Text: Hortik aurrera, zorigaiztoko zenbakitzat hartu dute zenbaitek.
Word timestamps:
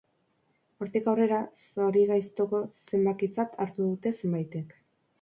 Hortik 0.85 1.09
aurrera, 1.11 1.41
zorigaiztoko 1.77 2.65
zenbakitzat 2.91 3.57
hartu 3.67 3.87
dute 3.89 4.19
zenbaitek. 4.21 4.79